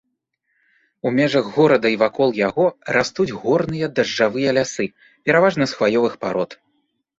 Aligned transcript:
У 1.09 1.11
межах 1.17 1.45
горада 1.57 1.87
і 1.95 1.99
вакол 2.05 2.29
яго 2.47 2.65
растуць 2.97 3.27
горныя 3.45 3.91
дажджавыя 4.01 4.57
лясы, 4.61 4.89
пераважна 5.25 5.63
з 5.71 5.81
хваёвых 5.81 6.21
парод. 6.27 6.61